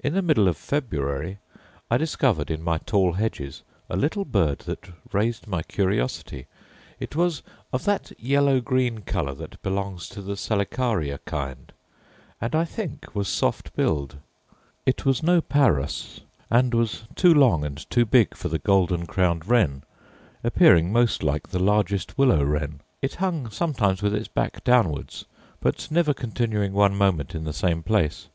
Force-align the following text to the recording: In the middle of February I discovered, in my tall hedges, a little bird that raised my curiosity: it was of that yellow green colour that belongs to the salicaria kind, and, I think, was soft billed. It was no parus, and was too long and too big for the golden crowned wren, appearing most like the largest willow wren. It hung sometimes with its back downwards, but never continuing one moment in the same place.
In 0.00 0.14
the 0.14 0.22
middle 0.22 0.48
of 0.48 0.56
February 0.56 1.38
I 1.88 1.98
discovered, 1.98 2.50
in 2.50 2.64
my 2.64 2.78
tall 2.78 3.12
hedges, 3.12 3.62
a 3.88 3.96
little 3.96 4.24
bird 4.24 4.58
that 4.66 4.88
raised 5.12 5.46
my 5.46 5.62
curiosity: 5.62 6.48
it 6.98 7.14
was 7.14 7.44
of 7.72 7.84
that 7.84 8.10
yellow 8.18 8.60
green 8.60 9.02
colour 9.02 9.34
that 9.34 9.62
belongs 9.62 10.08
to 10.08 10.20
the 10.20 10.36
salicaria 10.36 11.20
kind, 11.26 11.72
and, 12.40 12.56
I 12.56 12.64
think, 12.64 13.14
was 13.14 13.28
soft 13.28 13.72
billed. 13.76 14.16
It 14.84 15.06
was 15.06 15.22
no 15.22 15.40
parus, 15.40 16.22
and 16.50 16.74
was 16.74 17.04
too 17.14 17.32
long 17.32 17.64
and 17.64 17.78
too 17.88 18.04
big 18.04 18.34
for 18.34 18.48
the 18.48 18.58
golden 18.58 19.06
crowned 19.06 19.46
wren, 19.46 19.84
appearing 20.42 20.92
most 20.92 21.22
like 21.22 21.50
the 21.50 21.60
largest 21.60 22.18
willow 22.18 22.42
wren. 22.42 22.80
It 23.00 23.14
hung 23.22 23.50
sometimes 23.50 24.02
with 24.02 24.12
its 24.12 24.26
back 24.26 24.64
downwards, 24.64 25.24
but 25.60 25.88
never 25.88 26.12
continuing 26.12 26.72
one 26.72 26.96
moment 26.96 27.32
in 27.32 27.44
the 27.44 27.52
same 27.52 27.84
place. 27.84 28.26